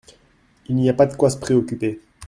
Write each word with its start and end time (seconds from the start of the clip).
Il 0.67 0.77
n’y 0.77 0.89
a 0.89 0.95
pas 0.95 1.05
de 1.05 1.15
quoi 1.15 1.29
se 1.29 1.37
préoccuper. 1.37 2.01